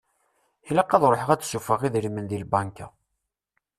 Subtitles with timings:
[0.69, 2.87] Ilaq ad ṛuḥeɣ ad d-suffɣeɣ idrimen di lbanka.